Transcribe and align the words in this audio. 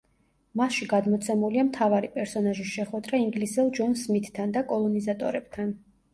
მასში 0.59 0.85
გადმოცემულია 0.93 1.65
მთავარი 1.67 2.09
პერსონაჟის 2.15 2.73
შეხვედრა 2.79 3.21
ინგლისელ 3.27 3.71
ჯონ 3.81 3.95
სმითთან 4.07 4.59
და 4.59 4.67
კოლონიზატორებთან. 4.75 5.73